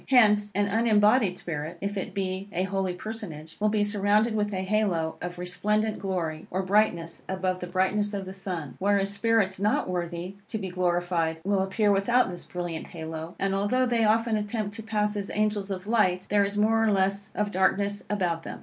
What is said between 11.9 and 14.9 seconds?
without this brilliant halo; and, although they often attempt to